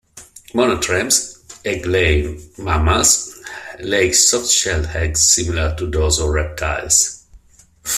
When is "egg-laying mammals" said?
1.63-3.39